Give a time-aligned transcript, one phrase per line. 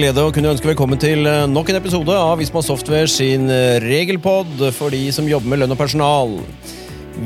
[0.00, 3.76] glede å kunne ønske velkommen til eh, nok en episode av Visma Software sin eh,
[3.82, 6.38] regelpod for de som jobber med lønn og personal.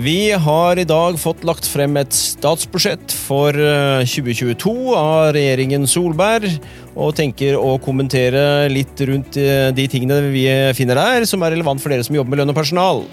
[0.02, 6.48] Vi har i dag fått lagt frem et statsbudsjett for eh, 2022 av regjeringen Solberg,
[6.98, 11.84] og tenker å kommentere litt rundt eh, de tingene vi finner der, som er relevant
[11.84, 13.04] for dere som jobber med lønn og personal.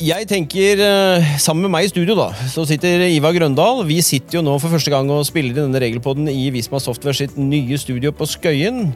[0.00, 3.82] Jeg tenker, eh, Sammen med meg i studio da, så sitter Ivar Grøndal.
[3.88, 7.12] Vi sitter jo nå for første gang og spiller i denne regelpodden i Visma Software
[7.18, 8.94] sitt nye studio på Skøyen.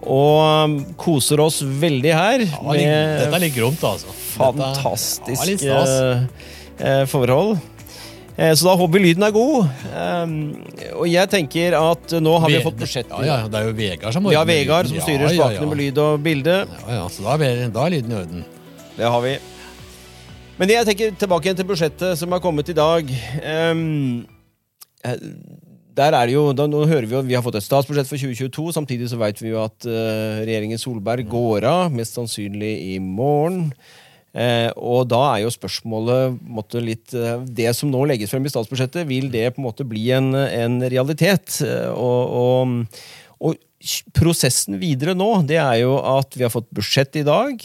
[0.00, 2.42] Og um, koser oss veldig her.
[2.48, 4.10] Ja, litt- dette er litt gromt, altså.
[4.32, 5.82] Fantastiske ja,
[6.80, 7.60] eh, forhold.
[8.38, 9.68] Eh, Så da håper vi lyden er god.
[9.94, 10.34] Um,
[10.96, 13.06] Og jeg tenker at nå har vi fått budsjett.
[13.22, 15.68] Ja, ja, det er jo Vegard som har Vegard som styrer Ja, ja, spakene ja.
[15.68, 16.58] med lyd og bilde.
[16.88, 18.44] Ja, ja, så da er, da er lyden i orden.
[18.96, 19.36] Det har vi.
[20.60, 23.08] Men jeg tenker tilbake igjen til budsjettet som har kommet i dag.
[23.08, 23.78] Eh,
[25.96, 28.20] der er det jo, da, nå hører Vi jo, vi har fått et statsbudsjett for
[28.20, 28.66] 2022.
[28.76, 33.70] Samtidig så vet vi jo at uh, regjeringen Solberg går av, mest sannsynlig i morgen.
[34.36, 39.08] Eh, og da er jo spørsmålet måtte, litt Det som nå legges frem i statsbudsjettet,
[39.08, 41.56] vil det på en måte bli en, en realitet?
[41.96, 43.00] Og, og,
[43.40, 47.64] og prosessen videre nå, det er jo at vi har fått budsjett i dag.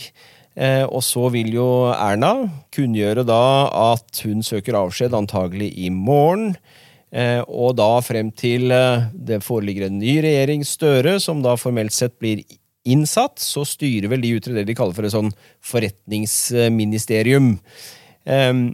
[0.55, 6.53] Eh, og så vil jo Erna kunngjøre da at hun søker avskjed antagelig i morgen.
[7.15, 11.95] Eh, og da frem til eh, det foreligger en ny regjering, Støre, som da formelt
[11.95, 12.43] sett blir
[12.85, 15.31] innsatt, så styrer vel de ut det de kaller for et sånn
[15.65, 17.55] forretningsministerium.
[18.29, 18.67] Ehm,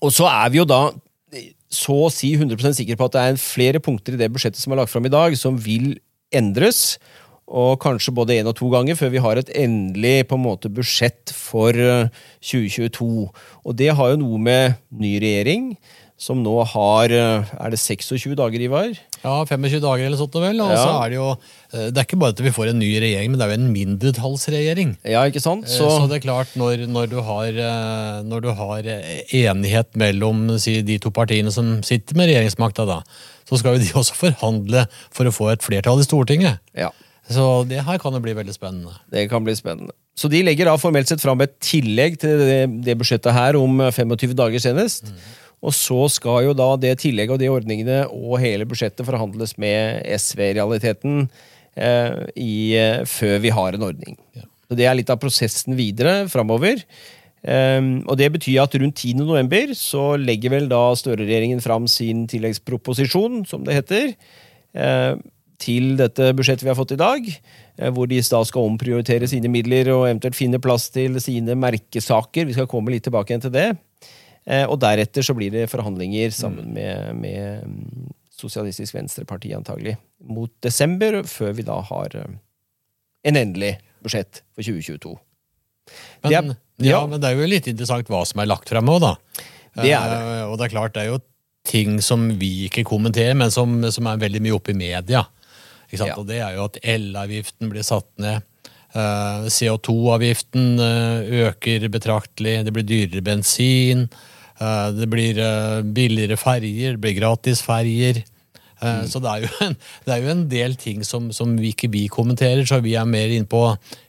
[0.00, 0.84] og så er vi jo da
[1.72, 4.74] så å si 100% sikre på at det er flere punkter i det budsjettet som
[4.74, 5.96] er lagt fram i dag, som vil
[6.36, 6.98] endres.
[7.48, 10.70] Og kanskje både én og to ganger før vi har et endelig på en måte
[10.72, 12.06] budsjett for eh,
[12.40, 13.08] 2022.
[13.66, 15.74] Og det har jo noe med ny regjering,
[16.22, 18.92] som nå har eh, Er det 26 dager, Ivar?
[19.24, 20.60] Ja, 25 dager eller sånt, vel.
[20.62, 20.78] Og Ja.
[20.78, 23.30] så er det jo eh, Det er ikke bare at vi får en ny regjering,
[23.34, 24.94] men det er jo en mindretallsregjering.
[25.04, 25.66] Ja, ikke sant?
[25.68, 29.92] Så, så det er klart, når, når, du har, eh, når du har eh, enighet
[29.98, 33.00] mellom si, de to partiene som sitter med regjeringsmakta, da,
[33.50, 36.62] så skal jo de også forhandle for å få et flertall i Stortinget.
[36.78, 36.94] ja.
[37.30, 38.96] Så det her kan jo bli veldig spennende.
[39.12, 39.94] Det kan bli spennende.
[40.18, 43.78] Så de legger da formelt sett fram et tillegg til det, det budsjettet her om
[43.94, 45.12] 25 dager senest.
[45.62, 50.02] Og så skal jo da det tillegget og de ordningene og hele budsjettet forhandles med
[50.18, 51.20] SV i realiteten
[51.78, 54.18] eh, eh, før vi har en ordning.
[54.34, 54.48] Ja.
[54.68, 56.82] Så Det er litt av prosessen videre framover.
[57.42, 59.18] Um, og Det betyr at rundt 10.
[59.26, 64.14] november så legger vel da Støre-regjeringen fram sin tilleggsproposisjon, som det heter.
[64.74, 65.14] eh,
[65.62, 67.28] til dette budsjettet vi har fått i dag,
[67.78, 72.48] eh, hvor de da skal omprioritere sine midler og eventuelt finne plass til sine merkesaker.
[72.50, 73.68] Vi skal komme litt tilbake igjen til det.
[74.46, 78.10] Eh, Og deretter så blir det forhandlinger sammen med, med mm,
[78.42, 79.96] Sosialistisk Venstreparti, antagelig,
[80.26, 82.32] mot desember, før vi da har eh,
[83.30, 85.12] en endelig budsjett for 2022.
[86.24, 87.02] Men, er- ja, ja.
[87.06, 89.12] men det er jo litt interessant hva som er lagt frem òg, da.
[89.78, 90.18] Det er det.
[90.50, 91.20] Og det er klart, det er jo
[91.70, 95.22] ting som vi ikke kommenterer, men som, som er veldig mye oppe i media.
[96.00, 96.16] Ja.
[96.16, 98.42] Og det er jo at elavgiften blir satt ned.
[98.94, 102.64] eh, CO2-avgiften eh, øker betraktelig.
[102.64, 104.08] Det blir dyrere bensin.
[104.60, 105.34] eh, det blir
[105.82, 106.92] billigere ferjer.
[106.96, 108.22] Det blir gratis ferjer.
[108.82, 109.06] Mm.
[109.06, 111.90] Så det er, jo en, det er jo en del ting som, som vi ikke
[111.92, 113.60] vi kommenterer, så vi er mer inne på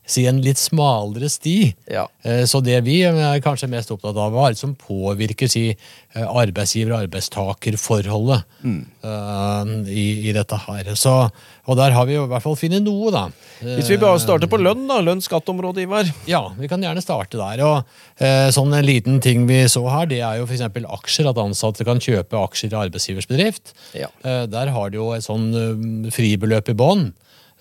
[0.05, 1.73] si en litt smalere sti.
[1.91, 2.07] Ja.
[2.23, 5.77] Eh, Så det vi er kanskje mest opptatt av, er det som påvirker si,
[6.13, 10.83] eh, arbeidsgiver-arbeidstaker-forholdet uh, i, i dette her.
[10.99, 11.29] Så,
[11.65, 13.23] og der har vi jo i hvert fall funnet noe, da.
[13.63, 14.99] Hvis vi bare starter på lønn, da.
[15.05, 16.05] Lønn-skattområdet, Ivar.
[16.29, 17.57] Ja, vi kan gjerne starte der.
[17.63, 17.75] Og
[18.19, 20.61] uh, sånn En liten ting vi så her, det er jo f.eks.
[20.67, 21.29] aksjer.
[21.31, 23.65] At ansatte kan kjøpe aksjer i arbeidsgivers bedrift.
[23.95, 24.07] Ja.
[24.25, 27.03] Uh, der har de jo et sånn eh, fribeløp i bånn,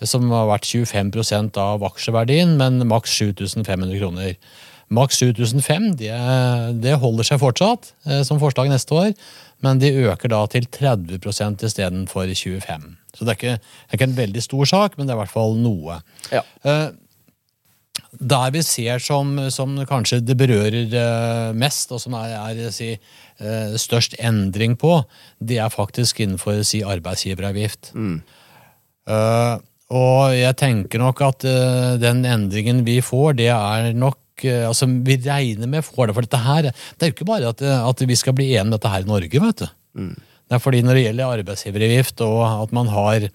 [0.09, 4.37] som har vært 25% av aksjeverdien, men maks 7500 kroner.
[4.93, 6.13] Maks 7500 det,
[6.85, 9.13] det holder seg fortsatt eh, som forslag neste år,
[9.65, 14.11] men de øker da til 30% istedenfor 25 Så det er, ikke, det er ikke
[14.11, 16.01] en veldig stor sak, men det er i hvert fall noe.
[16.35, 16.43] Ja.
[16.67, 16.91] Eh,
[18.13, 22.93] der vi ser som, som kanskje det berører eh, mest, og som er, er si,
[23.81, 25.01] størst endring på,
[25.41, 27.95] det er faktisk innenfor si, arbeidsgiveravgift.
[29.09, 29.57] Eh,
[29.93, 34.89] og jeg tenker nok at uh, den endringen vi får, det er nok uh, Altså,
[34.89, 37.89] vi regner med får det, for dette her Det er jo ikke bare at, eh,
[37.89, 39.67] at vi skal bli enige om dette her i Norge, vet du.
[40.53, 43.29] Det er fordi når det gjelder arbeidsgiveravgift, og at man har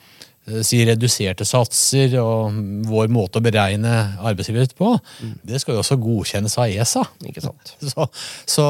[0.63, 2.55] si reduserte satser og
[2.87, 4.93] vår måte å beregne arbeidsgiveravgift på,
[5.47, 7.03] det skal jo også godkjennes av ESA.
[7.27, 7.73] Ikke sant?
[7.91, 8.05] Så,
[8.49, 8.65] så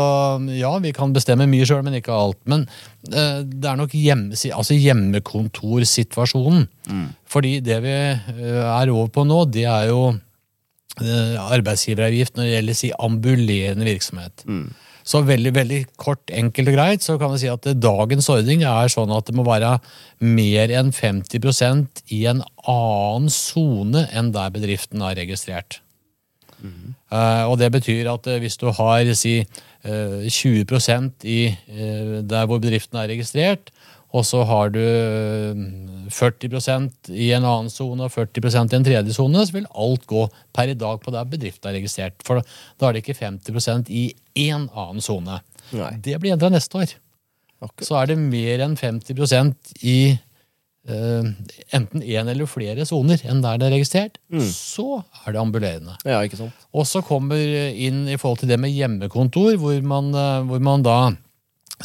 [0.56, 2.40] ja, vi kan bestemme mye sjøl, men ikke alt.
[2.50, 2.66] Men
[3.12, 6.68] uh, det er nok hjemme, altså hjemmekontorsituasjonen.
[7.28, 12.54] Fordi det vi uh, er over på nå, det er jo uh, arbeidsgiveravgift når det
[12.56, 14.46] gjelder si ambulerende virksomhet.
[15.08, 18.92] Så veldig veldig kort, enkelt og greit så kan vi si at dagens ordning er
[18.92, 19.78] sånn at det må være
[20.20, 25.80] mer enn 50% i en annen sone enn der bedriften er registrert.
[27.14, 29.36] Eh, og det betyr at eh, hvis du har si,
[29.86, 33.72] eh, 20% i eh, der hvor bedriften er registrert,
[34.16, 35.64] og så har du eh,
[36.14, 40.28] 40% i en annen sone og 40% i en tredje sone, så vil alt gå
[40.56, 42.16] per i dag på der bedriften er registrert.
[42.28, 44.06] For da er det ikke 50% i
[44.48, 45.42] én annen sone.
[46.04, 46.96] Det blir endra neste år.
[47.60, 47.88] Akkurat.
[47.90, 51.30] Så er det mer enn 50% i eh,
[51.76, 54.20] enten én eller flere soner enn der det er registrert.
[54.54, 55.98] Så er det ambulerende.
[56.08, 56.22] Ja?
[56.72, 57.36] Og så kommer
[57.74, 61.00] inn i forhold til det med hjemmekontor, hvor man, eh, hvor man da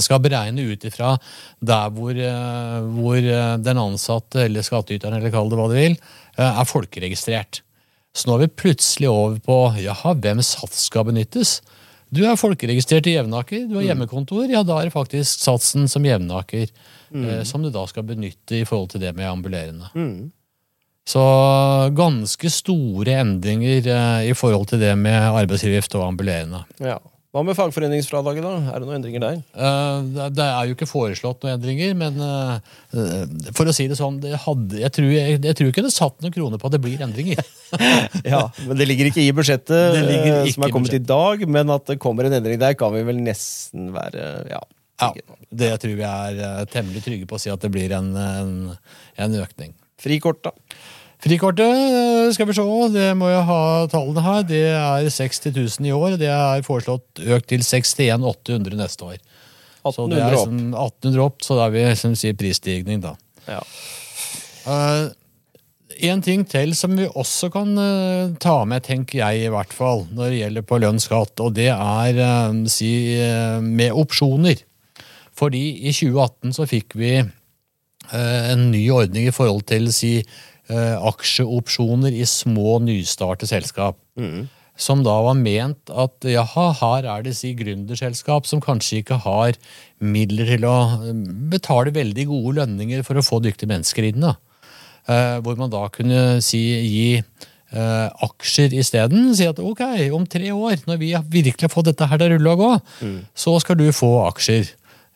[0.01, 1.17] skal beregne ut ifra
[1.61, 5.99] der hvor, eh, hvor eh, den ansatte eller skattyteren, eller kall det hva du vil,
[6.39, 7.61] eh, er folkeregistrert.
[8.13, 11.61] Så nå er vi plutselig over på jaha, hvem sats skal benyttes?
[12.13, 14.45] Du er folkeregistrert i Jevnaker, du har hjemmekontor.
[14.53, 18.67] Ja, da er det faktisk satsen som Jevnaker eh, som du da skal benytte i
[18.69, 19.89] forhold til det med ambulerende.
[21.09, 21.23] Så
[21.97, 26.63] ganske store endringer eh, i forhold til det med arbeidsgiveravgift og ambulerende.
[26.85, 26.99] Ja.
[27.33, 28.51] Hva med fagforeningsfradraget, da?
[28.75, 29.37] Er det noen endringer der?
[29.57, 33.23] Eh, det er jo ikke foreslått noen endringer, men eh, eh,
[33.57, 36.19] for å si det sånn, det hadde, jeg, tror, jeg, jeg tror ikke det satt
[36.21, 37.41] noen kroner på at det blir endringer.
[38.29, 41.09] Ja, men Det ligger ikke i budsjettet ikke som i er kommet i budsjettet.
[41.09, 44.61] dag, men at det kommer en endring der, kan vi vel nesten være ja,
[45.01, 45.09] Ja,
[45.49, 48.53] det tror vi er temmelig trygge på å si at det blir en, en,
[49.25, 49.73] en økning.
[50.05, 50.53] Frikort, da?
[51.23, 52.65] Frikortet, eh, skal vi se,
[52.97, 54.43] det må jeg ha tallene her.
[54.43, 56.17] Det er 60 000 i år.
[56.19, 59.21] Det er foreslått økt til 61 800 neste år.
[59.87, 60.35] Så det 1800 er opp.
[60.35, 63.15] liksom 1800 opp, så da er vi som sier prisstigning, da.
[63.47, 63.63] Ja.
[64.67, 65.15] Uh,
[66.03, 70.09] en ting til som vi også kan uh, ta med, tenker jeg i hvert fall,
[70.11, 72.93] når det gjelder på lønnsskatt, og det er uh, si,
[73.63, 74.63] med opsjoner.
[75.39, 77.17] Fordi i 2018 så fikk vi
[78.13, 80.19] en ny ordning i forhold til si,
[81.13, 83.99] aksjeopsjoner i små, nystartede selskap.
[84.81, 89.59] Som da var ment at jaha, her er det si gründerselskap som kanskje ikke har
[90.01, 91.13] midler til å eh,
[91.53, 94.25] betale veldig gode lønninger for å få dyktige mennesker inn.
[94.25, 94.35] da.
[95.07, 99.35] Eh, hvor man da kunne si, gi eh, aksjer isteden.
[99.37, 99.85] Si at ok,
[100.17, 102.73] om tre år, når vi virkelig har fått dette her til å rulle og gå,
[103.35, 104.73] så skal du få aksjer.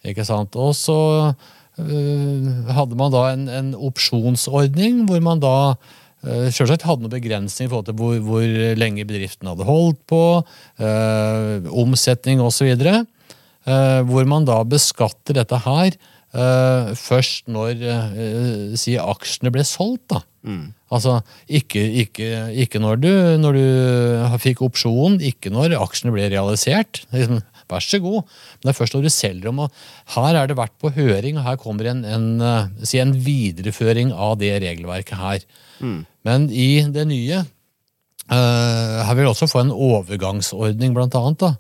[0.07, 0.55] Ikke sant?
[0.61, 0.99] Og så
[1.31, 1.47] eh,
[1.77, 7.73] hadde man da en, en opsjonsordning hvor man da uh, Selvsagt hadde noen begrensninger i
[7.73, 10.23] forhold til hvor, hvor lenge bedriften hadde holdt på,
[10.83, 12.73] øh, omsetning osv.
[12.73, 15.93] Øh, hvor man da beskatter dette her
[16.35, 20.09] øh, først når si aksjene ble solgt.
[20.11, 20.25] da.
[20.91, 23.13] Altså ikke, ikke, ikke når, du,
[23.43, 27.03] når du fikk opsjon, ikke når aksjene ble realisert.
[27.15, 27.41] Liksom,
[27.71, 28.23] Vær så god.
[28.57, 29.59] Men det er først når du selger dem.
[29.65, 29.71] og
[30.15, 34.13] Her er det vært på høring, og her kommer en, en, eh, si en videreføring
[34.15, 35.47] av det regelverket her.
[36.25, 37.43] Men i det nye
[38.33, 41.43] uh, Her vil vi også få en overgangsordning, blant annet.
[41.43, 41.51] da.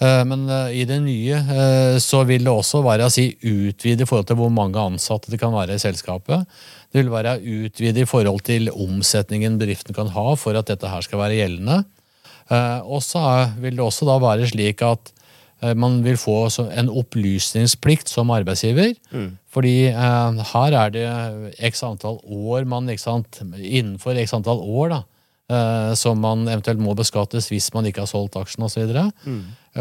[0.00, 1.36] Eh, Men i det nye
[2.00, 5.38] så vil det også være å si, utvide i forhold til hvor mange ansatte det
[5.42, 6.46] kan være i selskapet.
[6.92, 11.04] Det vil være utvide i forhold til omsetningen bedriften kan ha for at dette her
[11.04, 11.82] skal være gjeldende.
[12.84, 13.22] Og så
[13.62, 15.12] vil det også da være slik at
[15.78, 16.36] man vil få
[16.74, 18.96] en opplysningsplikt som arbeidsgiver.
[19.52, 21.06] Fordi eh, her er det
[21.70, 25.00] x antall år man sant, Innenfor x antall år da,
[25.52, 28.94] eh, som man eventuelt må beskattes hvis man ikke har solgt aksjen osv.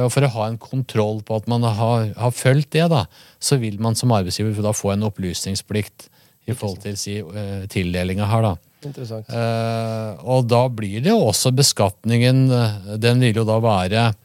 [0.01, 3.05] Og For å ha en kontroll på at man har, har fulgt det, da,
[3.39, 6.11] så vil man som arbeidsgiver da få en opplysningsplikt
[6.49, 8.51] i forhold til si, eh, tildelinga her.
[8.51, 8.55] da.
[8.81, 9.29] Interessant.
[9.29, 14.15] Eh, og da blir det jo også beskatningen eh, Den vil jo da være eh,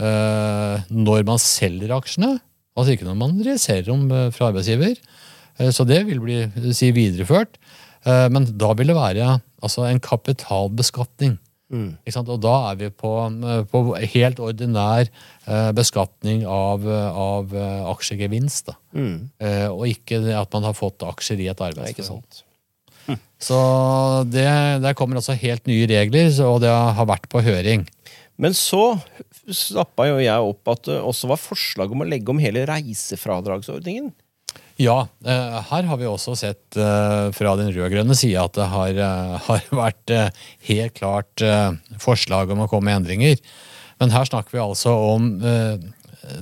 [0.00, 2.38] når man selger aksjene.
[2.78, 4.96] Altså ikke når man realiserer dem eh, fra arbeidsgiver.
[5.60, 7.58] Eh, så det vil bli eh, si, videreført.
[8.08, 9.26] Eh, men da vil det være
[9.62, 11.38] altså, en kapitalbeskatning.
[12.12, 12.28] Sant?
[12.28, 13.82] Og da er vi på, eh, på
[14.14, 18.72] helt ordinær eh, beskatning av, eh, av eh, aksjegevinst.
[19.40, 22.42] Eh, og ikke at man har fått aksjer i et arbeidsforhold.
[23.42, 23.56] Så
[24.30, 24.46] det,
[24.84, 27.82] der kommer altså helt nye regler, og det har vært på høring.
[28.42, 28.96] Men så
[29.46, 34.10] snappa jo jeg opp at det også var forslag om å legge om hele reisefradragsordningen.
[34.80, 39.00] Ja, eh, her har vi også sett eh, fra den rød-grønne sida at det har,
[39.06, 40.14] eh, har vært
[40.68, 41.44] helt klart
[42.02, 43.38] forslag om å komme med endringer.
[44.02, 45.28] Men her snakker vi altså om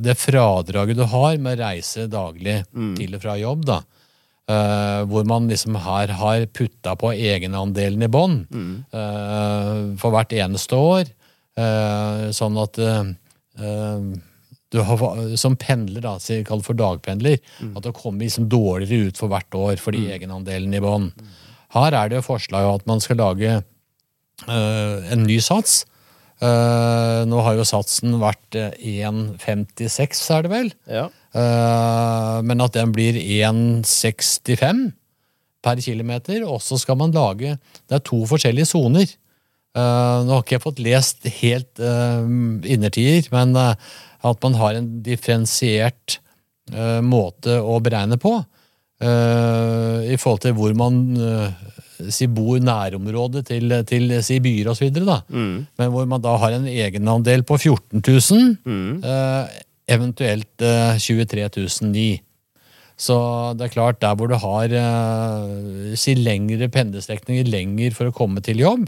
[0.00, 2.62] det fradraget du har med reise daglig
[2.96, 3.66] til og fra jobb.
[3.68, 3.82] da.
[4.50, 10.74] Uh, hvor man liksom her har putta på egenandelen i bånn eh, for hvert eneste
[10.74, 11.12] år.
[11.60, 13.12] Eh, sånn at eh,
[13.60, 14.08] eh,
[14.70, 15.04] du har,
[15.40, 17.40] som pendler, da, kall for dagpendler,
[17.74, 21.08] at det kommer liksom dårligere ut for hvert år fordi egenandelen i bånn.
[21.74, 25.82] Her er det forslag om at man skal lage eh, en ny sats.
[26.40, 28.70] Eh, nå har jo satsen vært eh,
[29.10, 30.70] 1,56, er det vel?
[30.88, 31.08] Ja.
[31.36, 34.86] Eh, men at den blir 1,65
[35.60, 36.46] per kilometer.
[36.48, 39.10] Og så skal man lage Det er to forskjellige soner.
[39.76, 42.24] Eh, nå har ikke jeg fått lest helt uh,
[42.66, 43.74] innertier, men uh,
[44.26, 46.18] at man har en differensiert
[46.74, 48.40] uh, måte å beregne på.
[49.00, 50.96] I forhold til hvor man
[52.08, 54.88] si, bor nærområdet til, til si, byer osv.
[54.92, 55.54] Mm.
[55.80, 58.50] Men hvor man da har en egenandel på 14 000.
[59.04, 59.60] eh,
[59.90, 62.20] eventuelt eh, 23 009.
[63.00, 63.16] Så
[63.56, 64.74] det er klart, der hvor du har
[65.96, 68.84] si lengre pendlestrekninger lenger for å komme til jobb,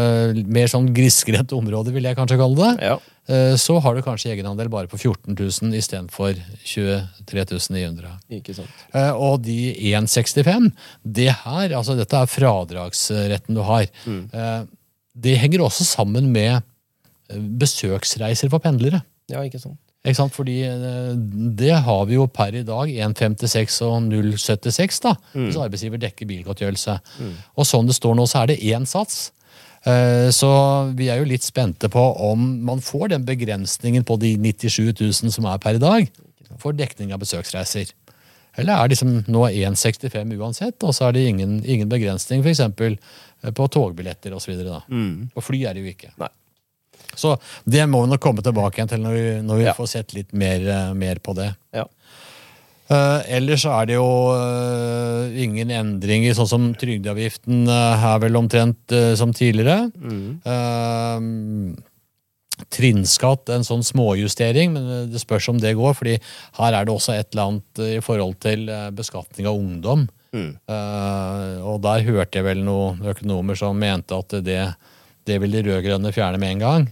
[0.00, 2.98] eh, mer sånn grisgrendt område, vil jeg kanskje kalle det, Ja.
[3.30, 6.34] Uh, så har du kanskje egenandel bare på 14 000 istedenfor
[6.66, 8.08] 23 900.
[8.40, 8.72] Ikke sant.
[8.90, 10.72] Uh, Og de 1,65,
[11.04, 13.86] det her, altså dette er fradragsretten du har.
[14.08, 14.64] Eh,
[15.20, 16.62] Det henger også sammen med
[17.60, 19.02] besøksreiser for pendlere.
[19.30, 19.78] Ja, ikke sant.
[20.00, 20.32] Ikke sant?
[20.32, 20.56] Fordi
[21.60, 26.94] det har vi jo per i dag 1,56 og 0,76 da, hvis arbeidsgiver dekker bilgodtgjørelse.
[27.60, 29.28] Og sånn det står nå, så er det én sats.
[29.86, 30.50] Eh, Så
[30.96, 35.32] vi er jo litt spente på om man får den begrensningen på de 97 000
[35.32, 36.10] som er per i dag,
[36.58, 37.92] for dekning av besøksreiser.
[38.58, 42.60] Eller er det liksom nå 1,65 uansett, og så er det ingen, ingen begrensning f.eks.
[43.56, 44.58] på togbilletter osv.
[45.32, 46.10] På fly er det jo ikke.
[46.20, 46.28] Nei.
[47.16, 49.72] Så det må vi nok komme tilbake igjen til når vi, når vi Ja.
[49.74, 51.54] får sett litt mer, eh, mer på det.
[51.72, 51.84] Ja.
[52.90, 58.94] Eh, ellers er det jo uh, ingen endringer, sånn som trygdeavgiften uh, er vel omtrent
[58.96, 59.90] eh, som tidligere.
[60.42, 61.86] Eh,
[62.68, 66.16] trinnskatt, en sånn småjustering, men eh, det spørs om det går, fordi
[66.58, 70.06] her er det også et eller annet eh, i forhold til eh, beskatning av ungdom.
[70.70, 74.62] Eh, og der hørte jeg vel noen økonomer som mente at det,
[75.26, 76.88] det vil de rød-grønne fjerne med en gang.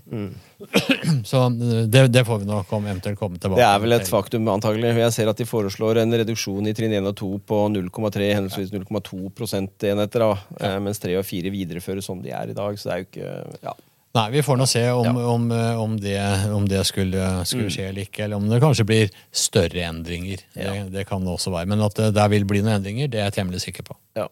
[1.30, 4.08] Så eh, det, det får vi nok om eventuelt komme tilbake Det er vel et
[4.10, 4.94] faktum, antagelig.
[4.98, 8.72] Jeg ser at de foreslår en reduksjon i trinn 1 og 2 på 0,3, henholdsvis
[8.74, 12.78] 0,2 prosentenheter, da, eh, mens 3 og 4 videreføres som de er i dag.
[12.80, 13.76] Så det er jo ikke Ja.
[14.16, 15.26] Nei, vi får nå se om, Ja.
[15.30, 16.16] om, eh, om, det,
[16.50, 20.40] om det skulle, skulle skje eller ikke, eller om det kanskje blir større endringer.
[20.56, 20.72] Ja.
[20.72, 21.68] Det, det kan det også være.
[21.68, 23.94] Men at det der vil bli noen endringer, det er jeg temmelig sikker på.
[24.16, 24.26] ja.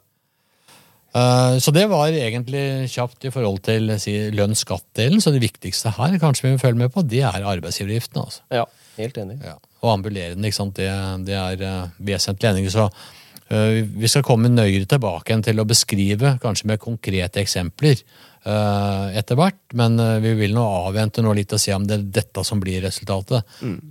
[1.16, 5.22] Eh, Så det var egentlig kjapt i forhold til si, lønns-skatt-delen.
[5.22, 8.20] Så det viktigste her kanskje vi må følge med på, det er arbeidsgiveravgiften.
[8.26, 8.42] Altså.
[8.52, 8.66] ja.
[8.96, 9.34] Helt enig.
[9.44, 9.58] Ja.
[9.84, 10.78] Og ambulerende, ikke sant?
[10.78, 10.88] Det,
[11.28, 12.72] det er vesentlig vesentlige endringer.
[12.72, 18.00] Så uh, vi skal komme nøyere tilbake igjen til å beskrive, kanskje med konkrete eksempler
[18.48, 19.60] uh, etter hvert.
[19.76, 22.62] Men uh, vi vil nå avvente nå litt og se om det er dette som
[22.62, 23.44] blir resultatet.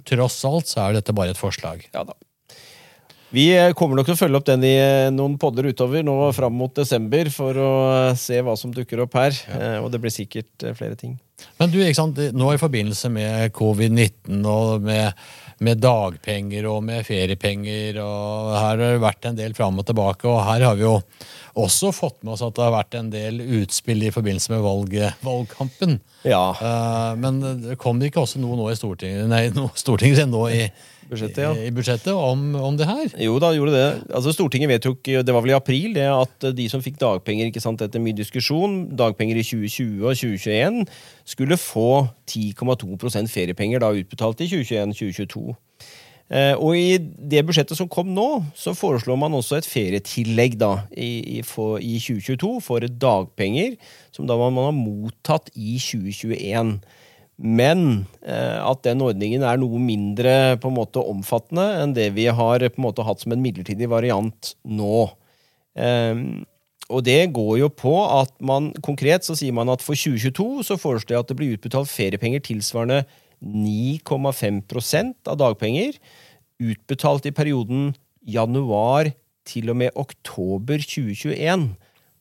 [0.09, 1.85] Tross alt så er dette bare et forslag.
[1.93, 2.17] Ja da.
[3.35, 6.15] Vi eh, kommer nok til å følge opp den i eh, noen podder utover nå
[6.35, 9.35] fram mot desember for å eh, se hva som dukker opp her.
[9.49, 9.81] Ja.
[9.83, 11.17] Og det blir sikkert flere ting.
[11.59, 15.19] Men du, ikke sant, nå i forbindelse med covid-19 og med,
[15.67, 20.31] med dagpenger og med feriepenger, og her har det vært en del fram og tilbake,
[20.31, 20.95] og her har vi jo
[21.59, 25.19] også fått med oss at det har vært en del utspill i forbindelse med valget,
[25.27, 25.99] valgkampen.
[26.23, 26.45] Ja.
[27.19, 29.49] Men det kom det ikke også noe nå i Stortinget, nei,
[29.83, 30.69] Stortinget nå i
[31.09, 31.51] Budsjettet, ja.
[31.53, 33.11] i, budsjettet om, om det her?
[33.21, 33.89] Jo da, gjorde det.
[34.09, 37.61] Altså Stortinget vedtok, det var vel i april, det at de som fikk dagpenger ikke
[37.61, 40.81] sant, etter mye diskusjon, dagpenger i 2020 og 2021,
[41.35, 41.89] skulle få
[42.31, 45.55] 10,2% feriepenger da utbetalt i 2021-2022.
[46.33, 50.71] Eh, og i det budsjettet som kom nå, så foreslår man også et ferietillegg da,
[50.97, 53.75] i, i, for, i 2022 for dagpenger,
[54.15, 56.79] som da man har mottatt i 2021.
[57.35, 62.29] Men eh, at den ordningen er noe mindre på en måte omfattende enn det vi
[62.31, 65.07] har på en måte hatt som en midlertidig variant nå.
[65.75, 66.15] Eh,
[66.85, 70.77] og det går jo på at man konkret så sier man at for 2022 så
[70.79, 73.03] foreslår jeg at det blir utbetalt feriepenger tilsvarende
[73.41, 75.97] 9,5% av dagpenger
[76.61, 77.89] utbetalt i perioden
[78.25, 79.11] januar
[79.45, 81.67] til og med oktober 2021.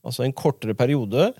[0.04, 1.30] Altså en kortere periode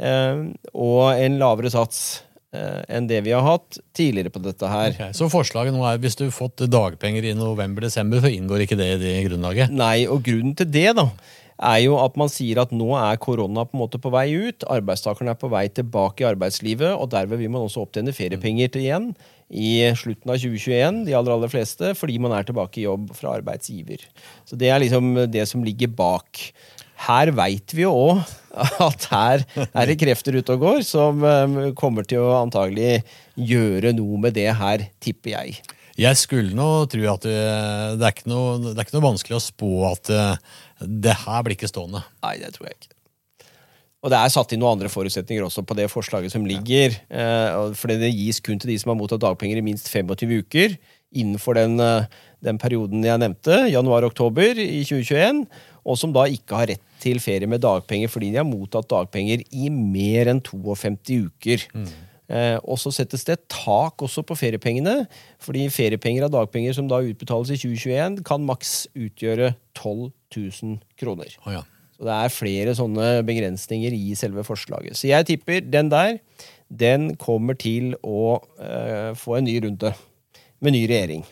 [0.00, 0.42] eh,
[0.74, 2.24] og en lavere sats.
[2.56, 4.94] Eh, enn det vi har hatt tidligere på dette her.
[4.94, 8.80] Okay, Så forslaget nå er hvis du har fått dagpenger i november-desember, så inngår ikke
[8.80, 9.74] det i det grunnlaget?
[9.74, 11.08] Nei, og grunnen til det da,
[11.60, 14.64] er jo at man sier at nå er korona på en måte på vei ut,
[14.64, 18.86] arbeidstakerne er på vei tilbake i arbeidslivet, og derved vil man også opptjene feriepenger til
[18.86, 19.10] igjen
[19.50, 23.34] i slutten av 2021, de aller, aller fleste, fordi man er tilbake i jobb fra
[23.40, 24.06] arbeidsgiver.
[24.46, 26.44] Så det er liksom det som ligger bak.
[27.06, 28.22] Her veit vi jo òg
[28.86, 33.00] at her er det krefter ute og går som eh, kommer til å antagelig
[33.38, 35.60] gjøre noe med det her, tipper jeg.
[36.00, 37.40] Jeg skulle nå tro at det,
[38.00, 41.44] det, er ikke noe, det er ikke noe vanskelig å spå at eh, det her
[41.46, 42.02] blir ikke stående.
[42.24, 42.96] Nei, det tror jeg ikke.
[44.00, 46.94] Og det er satt inn noen andre forutsetninger også på det forslaget som ligger.
[47.12, 47.66] Ja.
[47.76, 50.78] For det gis kun til de som har mottatt dagpenger i minst 25 uker
[51.10, 52.06] innenfor den, eh,
[52.42, 55.44] den perioden jeg nevnte, januar-oktober i 2021,
[55.84, 59.42] og som da ikke har rett til ferie med dagpenger fordi de har mottatt dagpenger
[59.56, 61.66] i mer enn 52 uker.
[61.72, 61.90] Mm.
[62.30, 65.08] Eh, og så settes det et tak også på feriepengene.
[65.40, 71.34] fordi feriepenger av dagpenger som da utbetales i 2021, kan maks utgjøre 12 000 kroner.
[71.46, 71.64] Oh, ja.
[71.96, 74.96] Så det er flere sånne begrensninger i selve forslaget.
[74.96, 76.20] Så jeg tipper den der,
[76.70, 79.92] den kommer til å eh, få en ny runde
[80.60, 81.26] med ny regjering.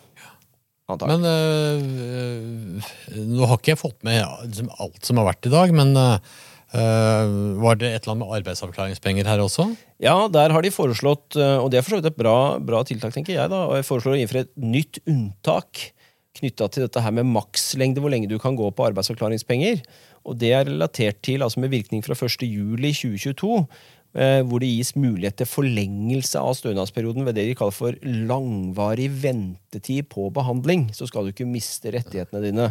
[0.88, 2.92] Men øh,
[3.28, 7.34] nå har ikke jeg fått med liksom alt som har vært i dag, men øh,
[7.60, 9.68] var det et eller annet med arbeidsavklaringspenger her også?
[10.00, 13.12] Ja, der har de foreslått, og det er for så vidt et bra, bra tiltak,
[13.12, 15.90] tenker jeg, da, og jeg foreslår å innføre et nytt unntak
[16.38, 19.82] knytta til dette her med makslengde, hvor lenge du kan gå på arbeidsavklaringspenger.
[20.28, 25.36] Og det er relatert til, altså med virkning fra 1.7.2022, eh, hvor det gis mulighet
[25.38, 30.88] til forlengelse av stønadsperioden ved det de kaller for langvarig ventetid på behandling.
[30.96, 32.70] Så skal du ikke miste rettighetene dine.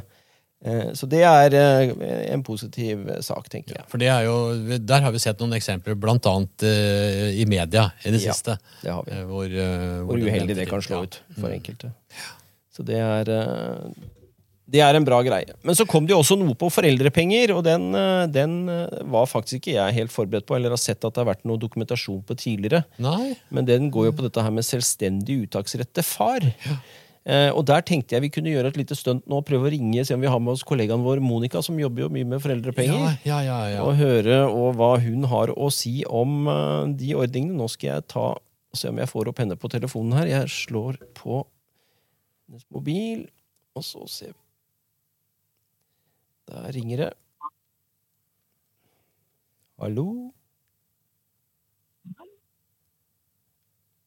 [0.66, 1.92] Eh, så det er eh,
[2.34, 3.84] en positiv sak, tenker jeg.
[3.84, 6.36] Ja, for jo, Der har vi sett noen eksempler, bl.a.
[7.38, 8.58] I media i det siste.
[8.82, 9.22] Ja, det har vi.
[9.30, 11.58] Hvor, hvor, hvor uheldig det kan slå ut for mm.
[11.60, 11.94] enkelte.
[12.74, 14.08] Så det er, eh,
[14.68, 15.56] det er en bra greie.
[15.64, 19.30] Men så kom det jo også noe på foreldrepenger, og den, eh, den, eh, var
[19.32, 22.24] faktisk ikke jeg helt forberedt på, eller har sett at det har vært noe dokumentasjon
[22.28, 22.84] på tidligere.
[23.00, 23.38] Nei.
[23.50, 26.44] Men den går jo på dette her med selvstendig uttaksrett til far.
[26.44, 26.80] Ja.
[27.28, 30.06] Eh, og der tenkte jeg vi kunne gjøre et lite stunt nå, prøve å ringe,
[30.08, 33.18] se om vi har med oss kollegaen vår Monica, som jobber jo mye med foreldrepenger.
[33.28, 37.60] Ja, ja, ja, og høre og hva hun har å si om uh, de ordningene.
[37.60, 40.32] Nå skal jeg ta og se om jeg får opp henne på telefonen her.
[40.32, 41.42] Jeg slår på
[42.48, 43.26] hennes mobil,
[43.76, 44.47] og så ser vi
[46.48, 47.14] Der ringer det.
[49.78, 50.32] Hallo?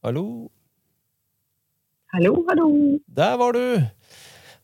[0.03, 0.49] Hallo?
[2.15, 2.69] Hallo, hallo.
[3.07, 3.85] Der var du!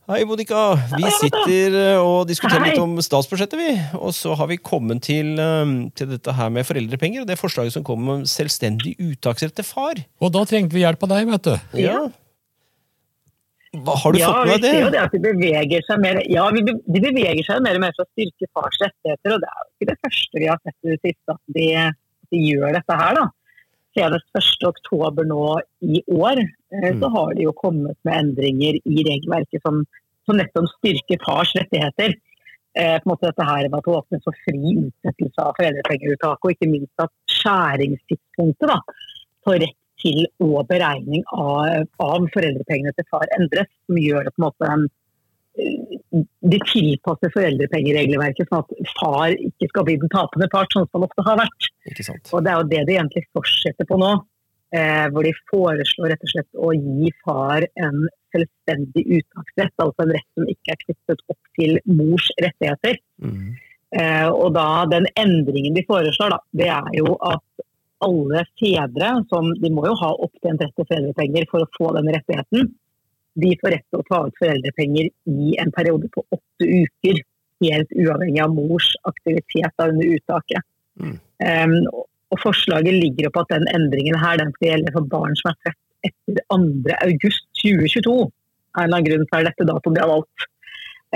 [0.06, 0.60] Hei, Monica.
[0.94, 3.70] Vi sitter eh, og diskuterer litt om statsbudsjettet, vi.
[3.98, 7.76] Og så har vi kommet til, eh, til, dette her med foreldrepenger og det forslaget
[7.76, 10.00] som kom om selvstendig uttaksrett til far.
[10.22, 11.82] Og da trengte vi hjelp av deg, vet du.
[11.82, 12.06] Ja.
[13.84, 14.70] Har du ja, fått med det?
[14.70, 17.78] Ja, vi ser jo det at de beveger seg mer ja, de beveger seg mer
[17.78, 19.34] og mer for å styrke fars rettigheter.
[19.34, 21.66] og Det er jo ikke det første vi har sett i det siste at de,
[22.34, 23.20] de gjør dette her.
[23.20, 23.26] da.
[23.96, 25.44] Senest 1.10 nå
[25.88, 27.00] i år eh, mm.
[27.00, 29.82] så har de jo kommet med endringer i regelverket som,
[30.28, 32.16] som nettopp styrker fars rettigheter.
[32.76, 36.44] Eh, på en måte dette her med at det åpnes for fri utsettelse av foreldrepengeuttak,
[36.44, 38.76] og ikke minst at skjæringstidspunktet da,
[39.46, 43.70] for rett til og beregning av, av foreldrepengene til far endres.
[43.86, 50.12] Som gjør en måte eh, de tilpasser foreldrepengeregelverket sånn at far ikke skal bli den
[50.12, 51.70] tapende part, sånn som det ofte har vært.
[52.32, 54.14] Og Det er jo det de egentlig fortsetter på nå.
[54.74, 58.00] Eh, hvor de foreslår rett og slett å gi far en
[58.34, 62.98] selvstendig uttaksrett, altså en rett som ikke er knyttet opp til mors rettigheter.
[63.22, 63.54] Mm.
[63.94, 67.65] Eh, og da Den endringen de foreslår, da, det er jo at
[68.04, 72.10] alle fedre, som de må jo ha opptjent rett til foreldrepenger for å få den
[72.12, 72.68] rettigheten,
[73.36, 77.24] de får rett til å ta ut foreldrepenger i en periode på åtte uker.
[77.64, 80.64] Helt uavhengig av mors aktivitet under uttaket.
[81.00, 81.14] Mm.
[81.40, 81.76] Um,
[82.32, 85.58] og Forslaget ligger på at den endringen her, den skal gjelde for barn som er
[85.64, 88.16] født etter 2.8.2022.
[88.76, 90.48] Av en eller annen grunn så er dette datoen de har valgt.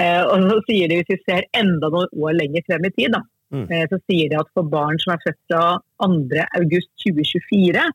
[0.00, 3.16] Uh, og så sier de Hvis vi ser enda noen år lenger frem i tid,
[3.16, 3.66] da, Mm.
[3.66, 5.64] Eh, så sier de at for barn som er født fra
[6.04, 7.86] 2.8.2024,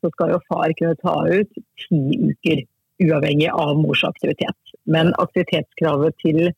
[0.00, 2.00] så skal jo far kunne ta ut ti
[2.30, 2.64] uker,
[3.00, 4.74] uavhengig av mors aktivitet.
[4.90, 6.50] Men aktivitetskravet til,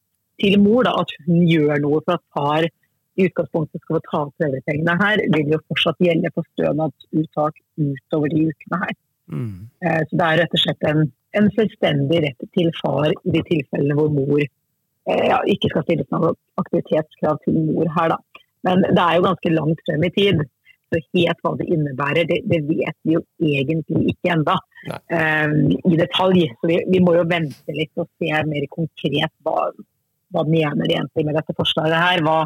[0.42, 2.68] til mor, da, at hun gjør noe for at far
[3.20, 8.32] i utgangspunktet skal få ta ut foreldrepengene her, vil jo fortsatt gjelde for stønadsuttak utover
[8.32, 8.94] de ukene her.
[9.32, 9.58] Mm.
[9.84, 11.04] Eh, så det er rett og slett en,
[11.38, 14.42] en selvstendig rett til far i de tilfellene hvor mor
[15.06, 18.42] ja, ikke skal stilles noe aktivitetskrav til mor her, da.
[18.66, 20.42] Men det er jo ganske langt frem i tid.
[20.92, 25.98] Så helt hva det innebærer, det, det vet vi jo egentlig ikke ennå um, i
[25.98, 26.44] detalj.
[26.60, 29.70] Så vi, vi, må jo vente litt og se mer konkret hva,
[30.36, 32.24] hva mener de egentlig med dette forslaget her.
[32.26, 32.42] Hva,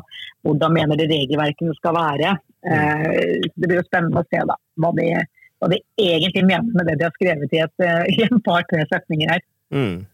[0.47, 2.37] hvordan mener de regelverkene skal være.
[2.67, 5.11] Uh, det blir jo spennende å se da, hva de,
[5.59, 8.87] hva de egentlig mener med det de har skrevet i, et, uh, i en par-tre
[8.93, 9.43] setninger her.
[9.75, 10.05] Mm.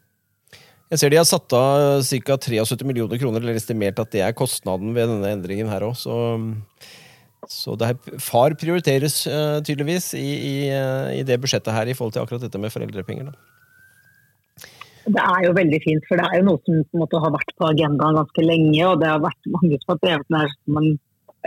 [0.93, 2.35] Jeg ser de har satt av ca.
[2.37, 5.95] 73 millioner kroner, eller estimert at det er kostnaden ved denne endringen her òg.
[5.97, 6.17] Så,
[7.49, 12.13] så her, far prioriteres uh, tydeligvis i, i, uh, i, det budsjettet her i forhold
[12.13, 13.31] til akkurat dette med foreldrepenger.
[13.31, 14.69] Da.
[15.17, 17.71] Det er jo veldig fint, for det er jo noe som måte, har vært på
[17.73, 18.85] agendaen ganske lenge.
[18.91, 20.93] Og det har vært mange som har drevet med det som en,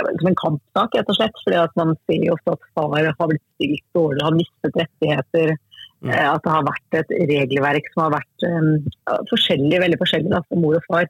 [0.09, 1.45] som en kampsak, rett og slett.
[1.45, 5.53] fordi man ser jo ofte at far har blitt stilt dårlig, har mistet rettigheter.
[5.53, 5.74] Eh,
[6.13, 8.73] at det har vært et regelverk som har vært um,
[9.31, 11.07] forskjellig, veldig forskjellig da, for mor og far.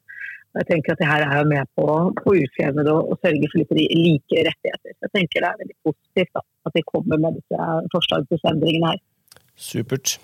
[0.55, 1.87] Og jeg tenker at det her er jo med på,
[2.21, 4.93] på utjevne det og, sørge for litt like rettigheter.
[4.95, 9.01] Så jeg tenker det er veldig positivt da, at vi kommer med disse forslagsendringene her.
[9.59, 10.15] Supert.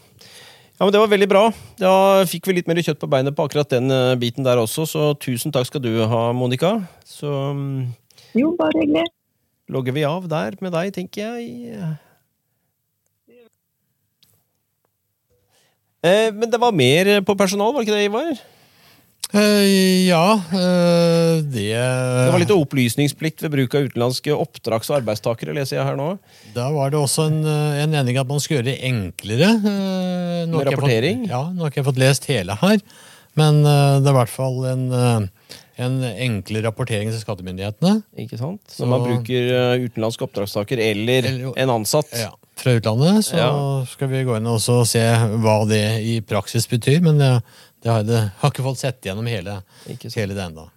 [0.82, 1.42] Ja, men Det var veldig bra.
[1.78, 1.94] Da
[2.32, 5.10] fikk vi litt mer kjøtt på beinet på akkurat den uh, biten der også, så
[5.20, 6.78] tusen takk skal du ha, Monica.
[7.06, 7.92] Så um,
[8.32, 9.04] Jo, bare hyggelig.
[9.72, 11.92] Logger vi av der med deg, tenker jeg.
[16.02, 18.42] Eh, men det var mer på personal, var det ikke det, Ivar?
[19.32, 19.64] Uh,
[20.10, 25.78] ja, uh, det Det var litt opplysningsplikt ved bruk av utenlandske oppdrags- og arbeidstakere, leser
[25.78, 26.10] jeg her nå.
[26.56, 29.54] Da var det også en, en ening at man skulle gjøre det enklere.
[29.64, 31.24] Uh, med rapportering?
[31.24, 32.84] Fått, ja, nå har ikke jeg fått lest hele her,
[33.40, 34.86] men det er i hvert fall en,
[35.80, 38.02] en enklere rapportering til skattemyndighetene.
[38.26, 38.76] Ikke sant?
[38.82, 39.52] Når man bruker
[39.86, 42.12] utenlandsk oppdragstaker eller, eller en ansatt.
[42.20, 43.52] Ja fra utlandet, så ja.
[43.90, 45.04] skal vi gå inn og se
[45.44, 47.02] hva det i praksis betyr.
[47.06, 47.32] Men det,
[47.84, 50.70] det har, det har ikke fått sett gjennom hele, hele det ennå.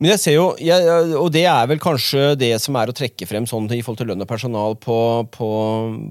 [0.00, 0.84] Men jeg ser jo, jeg,
[1.20, 4.08] og det er vel kanskje det som er å trekke frem sånn i forhold til
[4.08, 4.96] lønn og personal på,
[5.34, 5.48] på,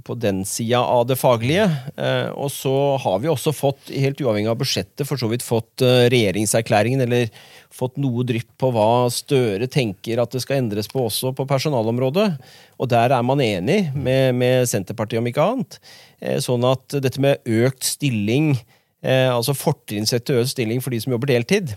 [0.05, 1.65] på den sida av det faglige.
[1.97, 5.81] Eh, og så har vi også fått, helt uavhengig av budsjettet, for så vidt fått
[5.81, 7.33] eh, regjeringserklæringen, eller
[7.73, 12.29] fått noe drypp på hva Støre tenker at det skal endres på også på personalområdet.
[12.77, 15.81] Og der er man enig med, med Senterpartiet, om ikke annet.
[16.21, 18.53] Eh, sånn at dette med økt stilling,
[19.01, 21.73] eh, altså fortrinnsrett til økt stilling for de som jobber deltid,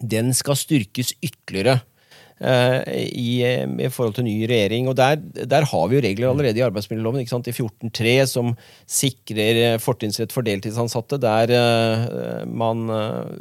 [0.00, 1.80] den skal styrkes ytterligere.
[2.38, 4.86] Uh, i, i, forhold til ny regjering.
[4.86, 7.48] og Der, der har vi jo regler allerede i arbeidsmiljøloven ikke sant?
[7.50, 8.52] i 14.3 som
[8.86, 11.18] sikrer fortrinnsrett for deltidsansatte.
[11.18, 12.86] Der uh, man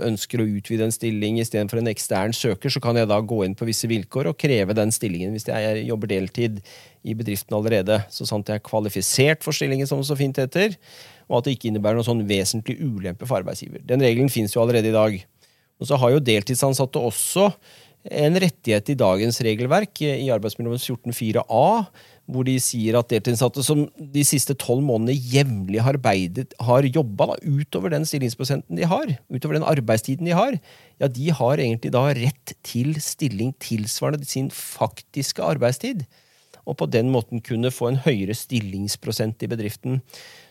[0.02, 3.54] ønsker å utvide en stilling istedenfor en ekstern søker, så kan jeg da gå inn
[3.58, 6.64] på visse vilkår og kreve den stillingen hvis jeg jobber deltid
[7.06, 8.02] i bedriften allerede.
[8.10, 10.74] Så sant jeg er kvalifisert for stillingen, som det så fint heter,
[11.30, 13.86] og at det ikke innebærer noen sånn vesentlig ulempe for arbeidsgiver.
[13.86, 15.22] Den regelen finnes jo allerede i dag.
[15.78, 17.52] Og så har jo deltidsansatte også
[18.08, 21.64] en rettighet i dagens regelverk i arbeidsmiljøloven 14.4a,
[22.28, 27.36] hvor de sier at deltidsansatte som de siste tolv månedene jevnlig har, arbeidet, har jobba
[27.44, 30.58] utover den stillingsprosenten de har, utover den arbeidstiden de har,
[31.00, 36.04] ja, de har egentlig da rett til stilling tilsvarende sin faktiske arbeidstid.
[36.68, 40.02] Og på den måten kunne få en høyere stillingsprosent i bedriften.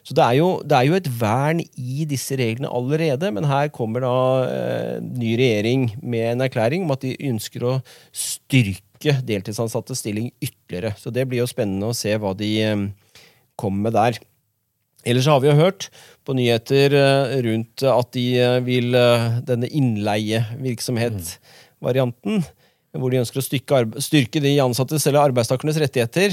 [0.07, 3.73] Så det er, jo, det er, jo, et vern i disse reglene allerede, men her
[3.75, 7.73] kommer da eh, ny regjering med en erklæring om at de ønsker å
[8.15, 10.95] styrke deltidsansattes stilling ytterligere.
[11.01, 12.87] Så det blir jo spennende å se hva de eh,
[13.59, 14.23] kommer med der.
[15.07, 15.89] Ellers har vi jo hørt
[16.27, 22.43] på nyheter eh, rundt at de eh, vil eh, denne innleievirksomhet-varianten,
[22.97, 26.31] hvor de ønsker å styrke, de ansattes eller arbeidstakernes rettigheter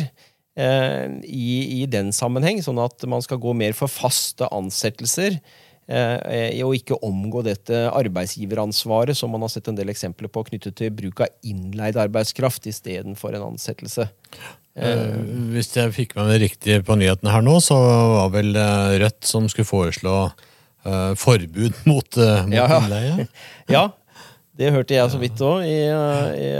[0.53, 5.39] i, i, den sammenheng, sånn at man skal gå mer for faste ansettelser.
[5.83, 10.77] Eh, og ikke omgå dette arbeidsgiveransvaret som man har sett en del eksempler på knyttet
[10.79, 14.07] til bruk av innleid arbeidskraft istedenfor en ansettelse.
[14.79, 15.17] Eh,
[15.51, 18.55] hvis jeg fikk med meg riktig på nyhetene her nå, så var vel
[19.03, 20.17] Rødt som skulle foreslå
[20.83, 23.27] forbud mot, mot ja, innleie?
[23.75, 23.85] ja,
[24.53, 25.65] det hørte jeg så vidt òg,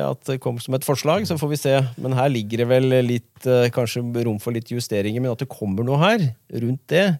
[0.02, 1.28] at det kom som et forslag.
[1.30, 1.74] Så får vi se.
[2.02, 5.22] Men her ligger det vel litt, eh, kanskje rom for litt justeringer.
[5.22, 7.20] Men at det kommer noe her rundt det,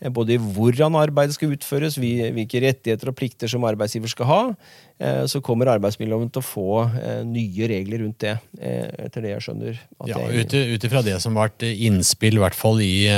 [0.00, 4.56] eh, både i hvordan arbeidet skal utføres, hvilke rettigheter og plikter som arbeidsgiver skal ha,
[5.00, 9.78] eh, så kommer arbeidsmiljøloven til å få nye regler rundt det, etter det jeg skjønner.
[10.06, 13.08] ja, Ut ifra det som har vært innspill, i hvert fall i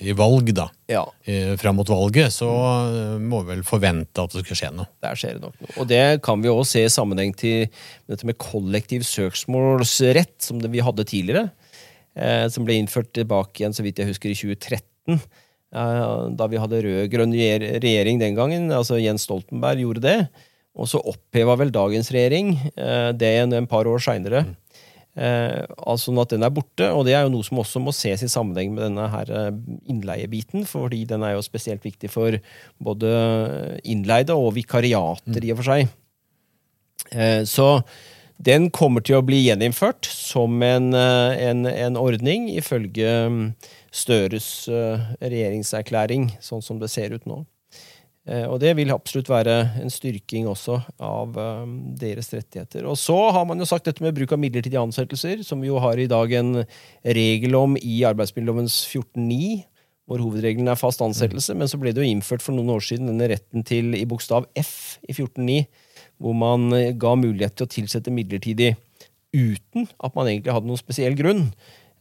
[0.00, 1.02] i valg, da, ja.
[1.60, 4.90] fram mot valget, så eh, må vi vel forvente at det skal skje noe.
[5.04, 5.72] Der skjer det nok noe.
[5.80, 7.70] Og det kan vi også se i sammenheng til
[8.10, 11.48] dette med kollektiv søksmålsrett, som vi hadde tidligere.
[12.16, 15.20] Eh, som ble innført tilbake igjen, så vidt jeg husker, i 2013.
[15.76, 16.02] Eh,
[16.38, 18.70] da vi hadde rød-grønn regjering den gangen.
[18.72, 20.18] altså Jens Stoltenberg gjorde det.
[20.76, 24.44] Og så oppheva vel dagens regjering eh, det en, en par år seinere.
[24.44, 24.54] Mm.
[25.16, 28.24] Eh, altså at den er borte, og det er jo noe som også må ses
[28.26, 29.54] i sammenheng med denne her eh,
[29.88, 32.36] innleiebiten, fordi den er jo spesielt viktig for
[32.76, 33.14] både
[33.88, 35.88] innleide og vikariater, i og for seg.
[37.16, 37.70] Eh, så
[38.36, 43.42] den kommer til å bli gjeninnført som en, eh, en, en ordning, ifølge mm,
[43.96, 47.46] Støres eh, regjeringserklæring, sånn som det ser ut nå.
[48.26, 52.86] Eh, og det vil absolutt være en styrking også av um, deres rettigheter.
[52.90, 55.78] Og så har man jo sagt dette med bruk av midlertidige ansettelser, som vi jo
[55.82, 56.64] har i dag en
[57.06, 59.62] regel om i arbeidsmiljølovens 14.9,
[60.06, 61.54] hvor hovedregelen er fast ansettelse.
[61.54, 64.50] Men så ble det jo innført for noen år siden denne retten til i bokstav
[64.58, 65.62] F i 14.9,
[66.22, 68.74] hvor man ga mulighet til å tilsette midlertidig
[69.36, 71.50] uten at man egentlig hadde noen spesiell grunn.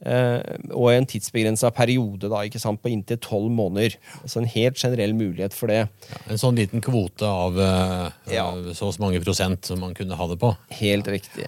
[0.04, 0.42] Uh,
[0.76, 3.96] og en tidsbegrensa periode da, ikke sant, på inntil tolv måneder.
[4.28, 5.86] Så en helt generell mulighet for det.
[6.12, 8.50] Ja, en sånn liten kvote av uh, Ja.
[8.76, 10.52] så og så mange prosent som man kunne ha det på.
[10.82, 11.48] Helt riktig.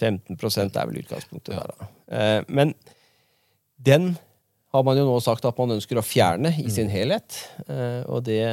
[0.00, 1.88] 15% er vel utgangspunktet der, da.
[2.46, 2.72] Men
[3.82, 4.12] den
[4.70, 7.34] har man jo nå sagt at man ønsker å fjerne i sin helhet.
[8.06, 8.44] og det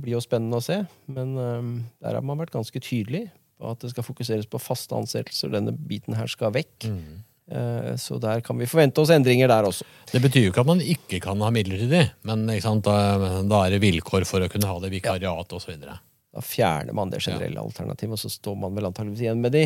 [0.00, 0.78] blir jo spennende å se.
[1.04, 1.34] Men
[2.00, 3.26] der har man vært ganske tydelig
[3.60, 5.52] på at det skal fokuseres på faste ansettelser.
[5.52, 6.88] Denne biten her skal vekk.
[6.88, 7.18] Eh,
[7.98, 9.82] Så der kan vi forvente oss endringer der også.
[10.12, 12.94] Det betyr jo ikke at man ikke kan ha midlertidig, men da,
[13.42, 15.72] da er det vilkår for å kunne ha det vikariat osv.
[16.30, 19.64] Da fjerner man det generelle alternativet, og så står man vel antakeligvis igjen med de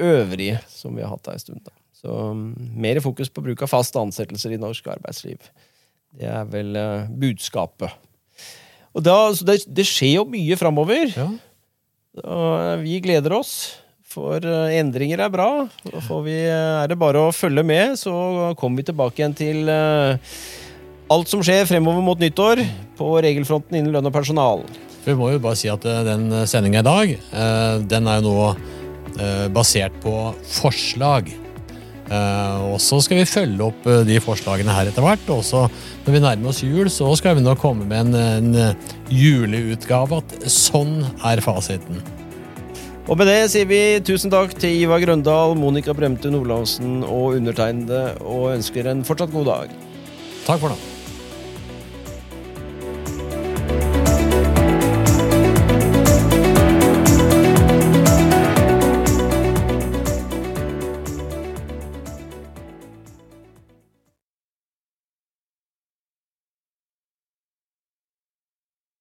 [0.00, 1.60] øvrige som vi har hatt en stund.
[1.66, 1.74] Da.
[1.98, 5.50] Så mm, mer fokus på bruk av fast ansettelser i norsk arbeidsliv.
[6.16, 7.92] Det er vel uh, budskapet.
[8.96, 11.12] Og da, så det, det skjer jo mye framover.
[11.12, 11.28] Ja.
[12.80, 13.52] Vi gleder oss.
[14.08, 15.48] For eh, endringer er bra.
[15.84, 18.12] Vi, eh, er det bare å følge med, så
[18.58, 20.38] kommer vi tilbake igjen til eh,
[21.12, 22.62] alt som skjer fremover mot nyttår
[22.96, 24.64] på regelfronten innen lønn og personal.
[25.04, 27.12] Vi må jo bare si at den sendinga i dag,
[27.88, 30.12] den er jo nå basert på
[30.58, 31.30] forslag.
[32.10, 35.24] Og så skal vi følge opp de forslagene her etter hvert.
[35.32, 35.64] Og så
[36.04, 38.76] når vi nærmer oss jul, så skal vi nå komme med en, en
[39.08, 40.20] juleutgave.
[40.20, 42.04] At sånn er fasiten.
[43.08, 48.18] Og med det sier vi tusen takk til Ivar Grøndal, Monica Bremte Olavsen og undertegnede,
[48.20, 49.74] og ønsker en fortsatt god dag.
[50.44, 50.97] Takk for nå.